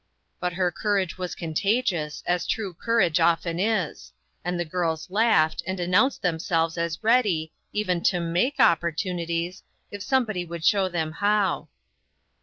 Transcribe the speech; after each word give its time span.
But 0.39 0.53
her 0.53 0.71
courage 0.71 1.19
was 1.19 1.35
contagious, 1.35 2.23
as 2.25 2.47
true 2.47 2.73
courage 2.73 3.19
often 3.19 3.59
is, 3.59 4.11
and 4.43 4.59
the 4.59 4.65
girls 4.65 5.11
laughed, 5.11 5.61
and 5.67 5.79
an 5.79 5.91
nounced 5.91 6.21
themselves 6.21 6.75
as 6.75 7.03
ready, 7.03 7.51
even 7.71 8.01
to 8.05 8.19
make 8.19 8.59
opportunities, 8.59 9.61
if 9.91 10.01
somebody 10.01 10.43
would 10.43 10.65
show 10.65 10.89
them 10.89 11.11
how. 11.11 11.67